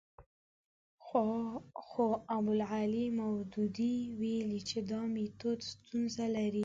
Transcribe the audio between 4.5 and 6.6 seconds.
چې دا میتود ستونزه لري.